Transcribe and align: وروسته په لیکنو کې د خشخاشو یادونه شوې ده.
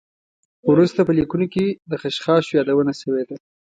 وروسته 0.71 0.99
په 1.07 1.11
لیکنو 1.19 1.45
کې 1.53 1.65
د 1.89 1.93
خشخاشو 2.01 2.55
یادونه 2.59 2.93
شوې 3.01 3.23
ده. 3.29 3.35